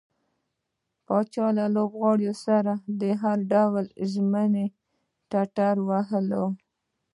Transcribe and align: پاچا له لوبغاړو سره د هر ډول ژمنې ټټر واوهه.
پاچا 1.05 1.47
له 1.57 1.65
لوبغاړو 1.75 2.33
سره 2.45 2.73
د 3.01 3.03
هر 3.21 3.37
ډول 3.51 3.85
ژمنې 4.11 4.65
ټټر 5.29 5.75
واوهه. 5.89 6.43